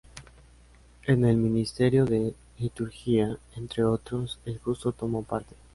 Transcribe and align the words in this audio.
En 1.05 1.25
el 1.25 1.37
ministerio 1.37 2.05
de 2.05 2.33
liturgia, 2.57 3.37
entre 3.55 3.83
otros, 3.83 4.39
el 4.47 4.57
justo 4.57 4.93
tomó 4.93 5.21
parte. 5.23 5.53